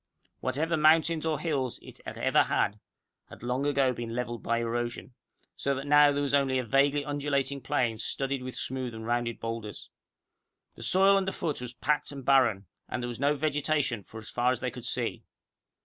[0.39, 2.79] Whatever mountains or hills it had ever had,
[3.29, 5.13] had long ago been leveled by erosion,
[5.55, 9.39] so that now there was only a vaguely undulating plain studded with smooth and rounded
[9.39, 9.91] boulders.
[10.75, 14.51] The soil underfoot was packed and barren, and there was no vegetation for as far
[14.51, 15.23] as they could see.